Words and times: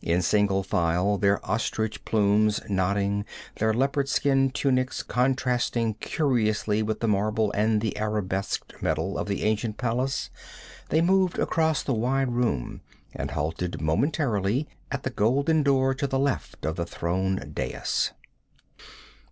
In 0.00 0.22
single 0.22 0.62
file, 0.62 1.18
their 1.18 1.44
ostrich 1.44 2.04
plumes 2.04 2.60
nodding, 2.68 3.24
their 3.56 3.74
leopard 3.74 4.08
skin 4.08 4.50
tunics 4.52 5.02
contrasting 5.02 5.94
curiously 5.94 6.84
with 6.84 7.00
the 7.00 7.08
marble 7.08 7.50
and 7.50 7.82
arabesqued 7.98 8.80
metal 8.80 9.18
of 9.18 9.26
the 9.26 9.42
ancient 9.42 9.78
palace, 9.78 10.30
they 10.90 11.00
moved 11.00 11.36
across 11.36 11.82
the 11.82 11.94
wide 11.94 12.30
room 12.30 12.80
and 13.12 13.32
halted 13.32 13.80
momentarily 13.80 14.68
at 14.92 15.02
the 15.02 15.10
golden 15.10 15.64
door 15.64 15.94
to 15.94 16.06
the 16.06 16.16
left 16.16 16.64
of 16.64 16.76
the 16.76 16.86
throne 16.86 17.50
dais. 17.52 18.12